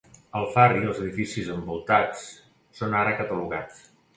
[0.37, 2.25] El far i els edificis envoltats
[2.81, 3.89] són ara catalogats.